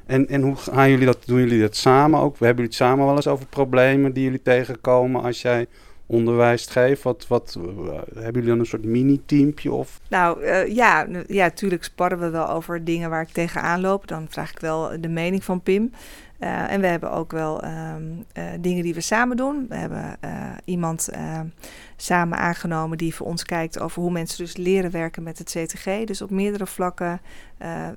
[0.06, 2.30] En, en hoe gaan jullie dat, doen jullie dat samen ook?
[2.30, 5.66] Hebben jullie het samen wel eens over problemen die jullie tegenkomen als jij
[6.06, 7.02] onderwijs geeft?
[7.02, 9.72] Wat, wat, eh, hebben jullie dan een soort mini-teampje?
[9.72, 10.00] Of?
[10.08, 14.08] Nou uh, ja, ja, natuurlijk sparren we wel over dingen waar ik tegenaan loop.
[14.08, 15.92] Dan vraag ik wel de mening van Pim.
[16.40, 18.24] Uh, en we hebben ook wel um,
[18.60, 19.66] dingen die we samen doen.
[19.68, 20.18] We hebben
[20.64, 21.08] iemand
[21.96, 26.04] samen aangenomen die voor ons kijkt over hoe mensen dus leren werken met het CTG.
[26.04, 27.20] Dus op meerdere vlakken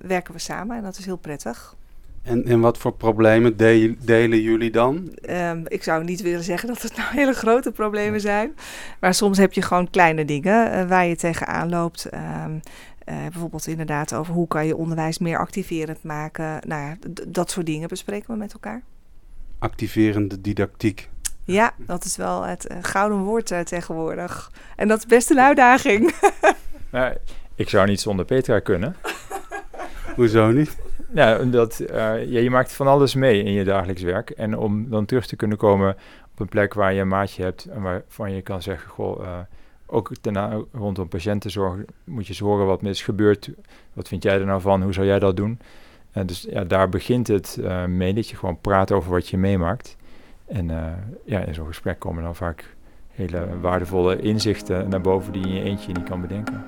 [0.02, 1.78] werken we samen en dat is heel prettig.
[2.24, 3.58] En, en wat voor problemen
[4.00, 5.18] delen jullie dan?
[5.30, 8.56] Um, ik zou niet willen zeggen dat het nou hele grote problemen zijn.
[9.00, 12.10] Maar soms heb je gewoon kleine dingen uh, waar je tegenaan loopt.
[12.14, 12.60] Um,
[13.10, 16.62] uh, bijvoorbeeld inderdaad over hoe kan je onderwijs meer activerend maken.
[16.68, 18.82] Nou ja, dat soort dingen bespreken we met elkaar.
[19.60, 21.10] Activerende didactiek.
[21.44, 24.52] Ja, dat is wel het uh, gouden woord tegenwoordig.
[24.76, 26.14] En dat is best een uitdaging.
[26.92, 27.18] nou,
[27.56, 28.96] ik zou niet zonder Petra kunnen.
[30.16, 30.78] Hoezo niet?
[31.14, 31.90] Ja, dat, uh,
[32.26, 34.30] ja, je maakt van alles mee in je dagelijks werk.
[34.30, 35.96] En om dan terug te kunnen komen
[36.32, 39.38] op een plek waar je een maatje hebt en waarvan je kan zeggen, goh, uh,
[39.86, 43.50] ook daarna rondom patiëntenzorg moet je eens horen wat mis gebeurt.
[43.94, 44.84] Wat vind jij er nou van?
[44.84, 45.60] Hoe zou jij dat doen?
[46.12, 49.38] En dus ja, daar begint het uh, mee dat je gewoon praat over wat je
[49.38, 49.98] meemaakt.
[50.48, 50.70] En
[51.26, 52.76] ja, in zo'n gesprek komen dan vaak
[53.10, 56.66] hele waardevolle inzichten naar boven die je in je eentje niet kan bedenken.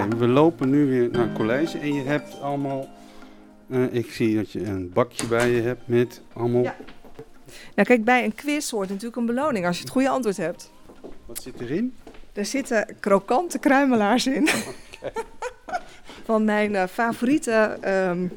[0.00, 2.88] Oké, we lopen nu weer naar het college en je hebt allemaal...
[3.66, 6.62] Uh, ik zie dat je een bakje bij je hebt met allemaal...
[6.62, 6.76] Ja.
[7.74, 10.70] Nou kijk, bij een quiz hoort natuurlijk een beloning als je het goede antwoord hebt.
[11.26, 11.94] Wat zit erin?
[12.32, 14.48] Er zitten krokante kruimelaars in.
[15.02, 15.24] Okay.
[16.24, 17.78] Van mijn uh, favoriete
[18.08, 18.32] um,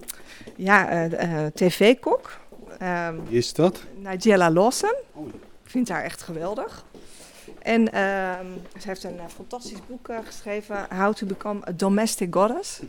[0.56, 2.40] ja, uh, tv-kok.
[2.82, 3.84] Um, Wie is dat?
[3.96, 4.94] Nigella Lawson.
[5.12, 5.28] Oh.
[5.64, 6.86] Ik vind haar echt geweldig.
[7.66, 7.92] En uh,
[8.80, 12.80] ze heeft een uh, fantastisch boek uh, geschreven, How to Become a Domestic Goddess.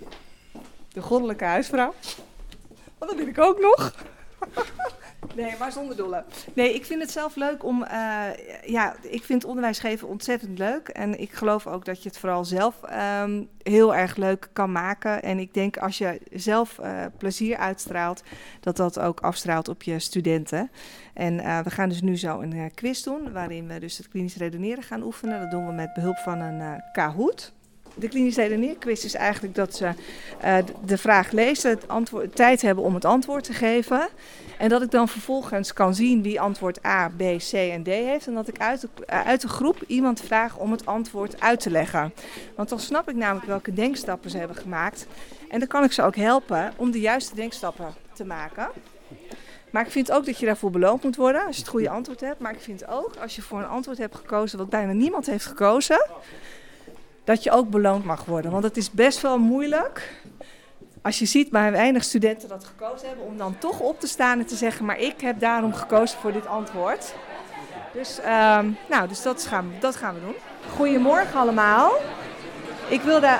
[0.92, 1.94] De goddelijke huisvrouw.
[2.98, 3.94] Want dat ben ik ook nog.
[5.34, 6.24] nee, maar zonder dolle.
[6.54, 7.82] Nee, ik vind het zelf leuk om...
[7.82, 8.24] Uh,
[8.64, 10.88] ja, ik vind onderwijs geven ontzettend leuk.
[10.88, 12.80] En ik geloof ook dat je het vooral zelf
[13.22, 15.22] um, heel erg leuk kan maken.
[15.22, 18.22] En ik denk als je zelf uh, plezier uitstraalt...
[18.60, 20.70] dat dat ook afstraalt op je studenten.
[21.14, 23.32] En uh, we gaan dus nu zo een quiz doen...
[23.32, 25.40] waarin we dus het klinisch redeneren gaan oefenen.
[25.40, 27.54] Dat doen we met behulp van een Kahoot
[27.98, 29.90] de klinische redeneerquiz is eigenlijk dat ze
[30.44, 34.08] uh, de vraag lezen, het antwoord, tijd hebben om het antwoord te geven.
[34.58, 38.26] En dat ik dan vervolgens kan zien wie antwoord A, B, C en D heeft.
[38.26, 41.60] En dat ik uit de, uh, uit de groep iemand vraag om het antwoord uit
[41.60, 42.12] te leggen.
[42.54, 45.06] Want dan snap ik namelijk welke denkstappen ze hebben gemaakt.
[45.48, 48.68] En dan kan ik ze ook helpen om de juiste denkstappen te maken.
[49.70, 52.20] Maar ik vind ook dat je daarvoor beloond moet worden als je het goede antwoord
[52.20, 52.40] hebt.
[52.40, 55.46] Maar ik vind ook als je voor een antwoord hebt gekozen wat bijna niemand heeft
[55.46, 56.06] gekozen
[57.26, 58.50] dat je ook beloond mag worden.
[58.50, 60.12] Want het is best wel moeilijk.
[61.02, 64.38] Als je ziet maar weinig studenten dat gekozen hebben, om dan toch op te staan
[64.38, 67.14] en te zeggen: Maar ik heb daarom gekozen voor dit antwoord.
[67.92, 70.34] Dus, um, nou, dus dat, gaan, dat gaan we doen.
[70.76, 71.92] Goedemorgen allemaal.
[72.88, 73.38] Ik wilde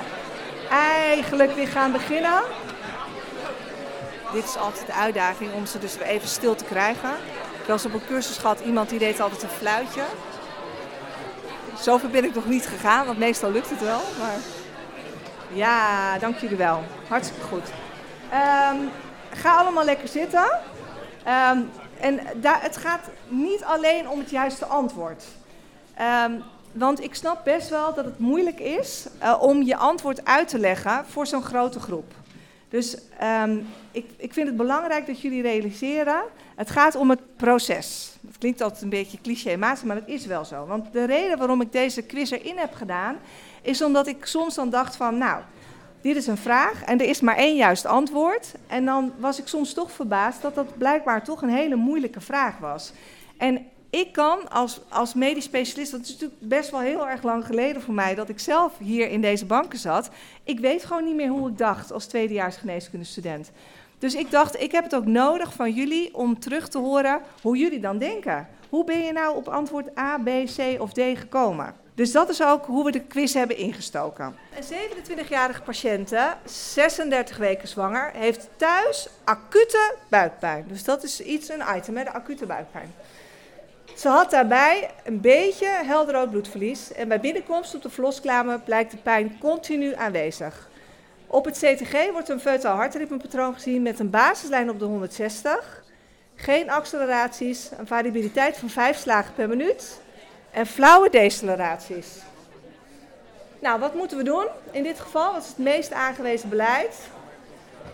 [0.71, 2.43] eigenlijk weer gaan beginnen.
[4.33, 7.11] Dit is altijd de uitdaging om ze dus weer even stil te krijgen.
[7.61, 10.03] Ik was op een cursus gehad, iemand die deed altijd een fluitje.
[11.79, 14.01] Zover ben ik nog niet gegaan, want meestal lukt het wel.
[14.19, 14.37] Maar
[15.53, 16.83] ja, dank jullie wel.
[17.09, 17.69] Hartstikke goed.
[18.73, 18.91] Um,
[19.31, 20.49] ga allemaal lekker zitten.
[21.51, 25.25] Um, en daar, het gaat niet alleen om het juiste antwoord.
[26.25, 30.49] Um, want ik snap best wel dat het moeilijk is uh, om je antwoord uit
[30.49, 32.13] te leggen voor zo'n grote groep.
[32.69, 36.23] Dus um, ik, ik vind het belangrijk dat jullie realiseren,
[36.55, 38.17] het gaat om het proces.
[38.21, 40.67] Dat klinkt altijd een beetje clichématig, maar dat is wel zo.
[40.67, 43.17] Want de reden waarom ik deze quiz erin heb gedaan,
[43.63, 45.43] is omdat ik soms dan dacht van, nou,
[46.01, 48.55] dit is een vraag en er is maar één juist antwoord.
[48.67, 52.59] En dan was ik soms toch verbaasd dat dat blijkbaar toch een hele moeilijke vraag
[52.59, 52.93] was.
[53.37, 57.47] En ik kan als, als medisch specialist, dat is natuurlijk best wel heel erg lang
[57.47, 60.11] geleden voor mij dat ik zelf hier in deze banken zat.
[60.45, 63.51] Ik weet gewoon niet meer hoe ik dacht als tweedejaars geneeskundestudent.
[63.99, 67.57] Dus ik dacht, ik heb het ook nodig van jullie om terug te horen hoe
[67.57, 68.49] jullie dan denken.
[68.69, 71.75] Hoe ben je nou op antwoord A, B, C of D gekomen?
[71.95, 74.37] Dus dat is ook hoe we de quiz hebben ingestoken.
[74.57, 80.65] Een 27-jarige patiënte, 36 weken zwanger, heeft thuis acute buikpijn.
[80.69, 82.95] Dus dat is iets, een item, hè, de acute buikpijn.
[83.97, 86.93] Ze had daarbij een beetje helderrood bloedverlies.
[86.93, 90.69] En bij binnenkomst op de verloskamer blijkt de pijn continu aanwezig.
[91.27, 95.85] Op het CTG wordt een feutaal hartritmepatroon gezien met een basislijn op de 160.
[96.35, 100.01] Geen acceleraties, een variabiliteit van 5 slagen per minuut
[100.51, 102.09] en flauwe deceleraties.
[103.59, 105.33] Nou, wat moeten we doen in dit geval?
[105.33, 106.97] Wat is het meest aangewezen beleid?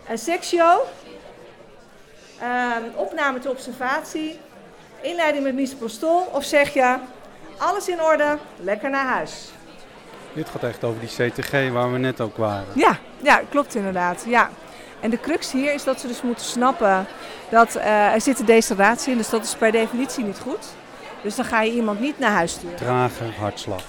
[0.09, 0.81] Een sectio,
[2.41, 4.39] um, opname ter observatie,
[5.03, 6.95] inleiding met misoprostol of zeg je
[7.57, 9.49] alles in orde, lekker naar huis.
[10.33, 12.65] Dit gaat echt over die CTG waar we net ook waren.
[12.73, 14.23] Ja, ja klopt inderdaad.
[14.27, 14.49] Ja.
[14.99, 17.05] En de crux hier is dat ze dus moeten snappen
[17.49, 20.65] dat uh, er zit een deceleratie in, dus dat is per definitie niet goed.
[21.21, 22.75] Dus dan ga je iemand niet naar huis sturen.
[22.75, 23.83] Trage hartslag.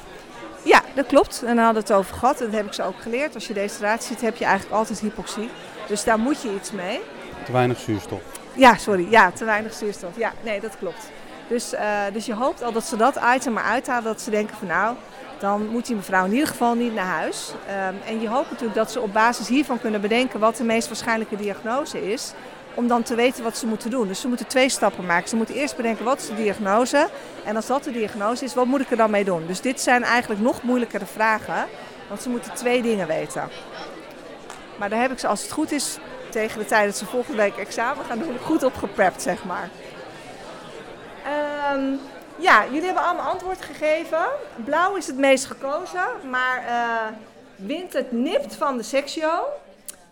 [0.62, 1.42] Ja, dat klopt.
[1.42, 2.40] En dan hadden we het over gehad.
[2.40, 3.34] En dat heb ik ze ook geleerd.
[3.34, 5.50] Als je deceleratie ziet, heb je eigenlijk altijd hypoxie.
[5.86, 7.00] Dus daar moet je iets mee.
[7.44, 8.20] Te weinig zuurstof.
[8.54, 9.06] Ja, sorry.
[9.10, 10.16] Ja, te weinig zuurstof.
[10.16, 11.10] Ja, nee, dat klopt.
[11.48, 11.80] Dus, uh,
[12.12, 14.04] dus je hoopt al dat ze dat item maar uithalen.
[14.04, 14.96] Dat ze denken van nou,
[15.38, 17.52] dan moet die mevrouw in ieder geval niet naar huis.
[17.88, 20.88] Um, en je hoopt natuurlijk dat ze op basis hiervan kunnen bedenken wat de meest
[20.88, 22.32] waarschijnlijke diagnose is
[22.74, 24.08] om dan te weten wat ze moeten doen.
[24.08, 25.28] Dus ze moeten twee stappen maken.
[25.28, 27.08] Ze moeten eerst bedenken wat is de diagnose.
[27.44, 29.46] En als dat de diagnose is, wat moet ik er dan mee doen?
[29.46, 31.66] Dus dit zijn eigenlijk nog moeilijkere vragen.
[32.08, 33.48] Want ze moeten twee dingen weten.
[34.78, 35.98] Maar daar heb ik ze, als het goed is,
[36.34, 39.70] tegen de tijd dat ze volgende week examen gaan doen, goed op geprept, zeg maar.
[41.72, 42.00] Um,
[42.36, 44.26] ja, jullie hebben allemaal antwoord gegeven.
[44.64, 47.16] Blauw is het meest gekozen, maar uh,
[47.66, 49.44] wint het nipt van de sectio.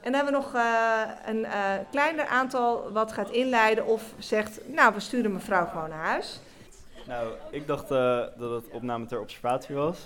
[0.00, 1.50] En dan hebben we nog uh, een uh,
[1.90, 6.40] kleiner aantal wat gaat inleiden of zegt, nou we sturen mevrouw gewoon naar huis.
[7.06, 9.98] Nou, ik dacht dat het opname ter observatie was.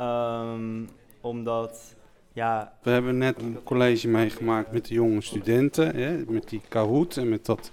[0.00, 0.88] Um,
[1.20, 1.94] omdat,
[2.36, 2.72] ja...
[2.82, 7.28] We hebben net een college meegemaakt met de jonge studenten, hè, met die Kahoot en
[7.28, 7.70] met, dat,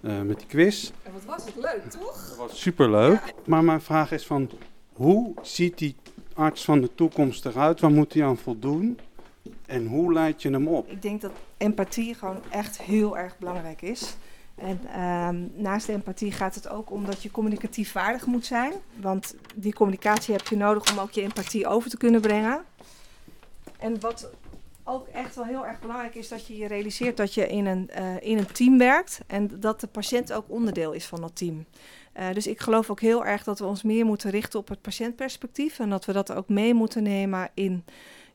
[0.00, 0.90] met die quiz.
[1.02, 2.28] En wat was het leuk, toch?
[2.28, 3.20] Dat was superleuk.
[3.26, 3.32] Ja.
[3.46, 4.50] Maar mijn vraag is van,
[4.92, 5.96] hoe ziet die
[6.34, 7.80] arts van de toekomst eruit?
[7.80, 8.98] Waar moet hij aan voldoen?
[9.66, 10.90] En hoe leid je hem op?
[10.90, 14.16] Ik denk dat empathie gewoon echt heel erg belangrijk is.
[14.54, 15.28] En uh,
[15.62, 18.72] naast de empathie gaat het ook om dat je communicatief vaardig moet zijn.
[19.00, 22.64] Want die communicatie heb je nodig om ook je empathie over te kunnen brengen.
[23.78, 24.30] En wat
[24.84, 27.90] ook echt wel heel erg belangrijk is, dat je je realiseert dat je in een,
[27.98, 29.20] uh, in een team werkt.
[29.26, 31.64] En dat de patiënt ook onderdeel is van dat team.
[32.18, 34.80] Uh, dus ik geloof ook heel erg dat we ons meer moeten richten op het
[34.80, 35.78] patiëntperspectief.
[35.78, 37.84] En dat we dat ook mee moeten nemen in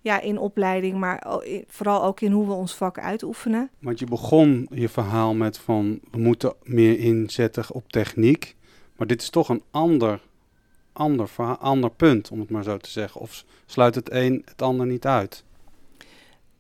[0.02, 1.24] ja, in opleiding, maar
[1.68, 3.70] vooral ook in hoe we ons vak uitoefenen.
[3.80, 8.56] Want je begon je verhaal met van we moeten meer inzetten op techniek.
[8.96, 10.20] Maar dit is toch een ander,
[10.94, 13.22] ander, ander punt, om het maar zo te zeggen.
[13.22, 15.44] Of sluit het een het ander niet uit?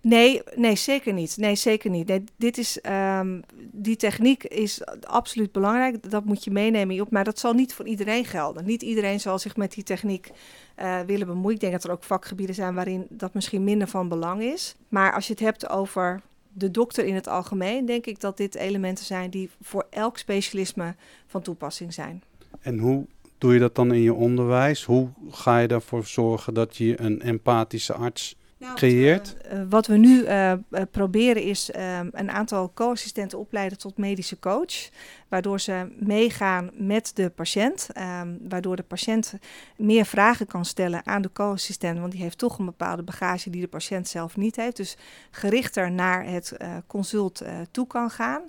[0.02, 1.38] Nee, nee, zeker niet.
[1.38, 2.08] Nee, zeker niet.
[2.08, 2.80] Nee, dit is,
[3.20, 3.42] um,
[3.72, 6.10] die techniek is absoluut belangrijk.
[6.10, 7.08] Dat moet je meenemen.
[7.10, 8.66] Maar dat zal niet voor iedereen gelden.
[8.66, 10.32] Niet iedereen zal zich met die techniek
[10.80, 11.56] uh, willen bemoeien.
[11.56, 14.76] Ik denk dat er ook vakgebieden zijn waarin dat misschien minder van belang is.
[14.90, 16.22] Maar als je het hebt over
[16.54, 20.96] de dokter in het algemeen, denk ik dat dit elementen zijn die voor elk specialisme
[21.28, 22.24] van toepassing zijn.
[22.62, 23.06] En hoe
[23.42, 24.84] doe je dat dan in je onderwijs?
[24.84, 29.36] Hoe ga je ervoor zorgen dat je een empathische arts nou, creëert?
[29.54, 30.54] Uh, wat we nu uh,
[30.92, 31.70] proberen is
[32.12, 34.90] een aantal co-assistenten opleiden tot medische coach
[35.32, 37.88] waardoor ze meegaan met de patiënt,
[38.22, 39.34] um, waardoor de patiënt
[39.78, 43.62] meer vragen kan stellen aan de co-assistent, want die heeft toch een bepaalde bagage die
[43.62, 44.76] de patiënt zelf niet heeft.
[44.76, 44.98] Dus
[45.32, 48.42] gerichter naar het uh, consult uh, toe kan gaan.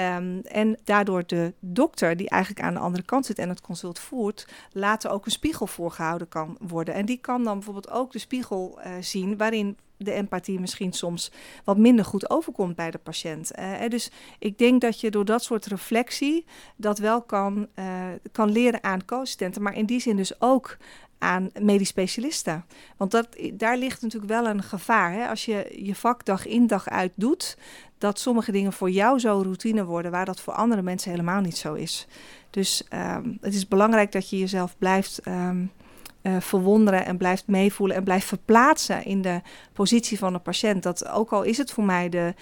[0.00, 3.98] Um, en daardoor de dokter, die eigenlijk aan de andere kant zit en het consult
[3.98, 6.94] voert, later ook een spiegel voorgehouden kan worden.
[6.94, 11.32] En die kan dan bijvoorbeeld ook de spiegel uh, zien waarin de empathie misschien soms
[11.64, 13.58] wat minder goed overkomt bij de patiënt.
[13.58, 16.44] Uh, dus ik denk dat je door dat soort reflectie
[16.76, 20.76] dat wel kan, uh, kan leren aan co-assistenten, maar in die zin dus ook
[21.18, 22.64] aan medisch specialisten.
[22.96, 25.12] Want dat, daar ligt natuurlijk wel een gevaar.
[25.12, 25.28] Hè?
[25.28, 27.58] Als je je vak dag in dag uit doet,
[27.98, 31.56] dat sommige dingen voor jou zo routine worden, waar dat voor andere mensen helemaal niet
[31.56, 32.06] zo is.
[32.50, 35.70] Dus um, het is belangrijk dat je jezelf blijft um,
[36.26, 39.40] uh, verwonderen en blijft meevoelen en blijft verplaatsen in de
[39.72, 40.82] positie van de patiënt.
[40.82, 42.34] Dat ook al is het voor mij de,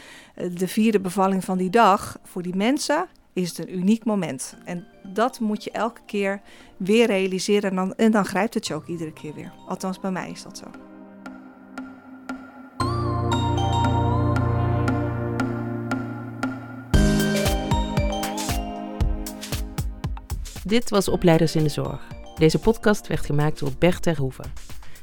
[0.55, 4.57] de vierde bevalling van die dag, voor die mensen is het een uniek moment.
[4.65, 6.41] En dat moet je elke keer
[6.77, 9.53] weer realiseren en dan, en dan grijpt het je ook iedere keer weer.
[9.69, 10.67] Althans, bij mij is dat zo.
[20.65, 22.14] Dit was Opleiders in de Zorg.
[22.39, 24.53] Deze podcast werd gemaakt door Bert Terhoeven.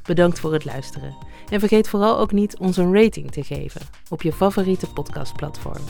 [0.04, 1.16] Bedankt voor het luisteren.
[1.50, 5.84] En vergeet vooral ook niet ons een rating te geven op je favoriete podcastplatform.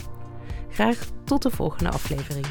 [0.68, 2.46] Graag tot de volgende aflevering.